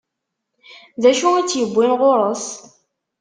D 1.01 1.03
acu 1.11 1.27
i 1.35 1.41
tt-iwwin 1.43 1.91
ɣur-s? 1.99 2.45